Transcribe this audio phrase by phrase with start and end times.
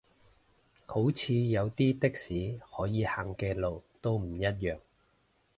[0.87, 4.79] 好似有啲的士可以行嘅路都唔一樣